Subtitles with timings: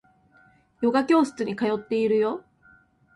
[0.81, 2.43] ヨガ教室に通っているよ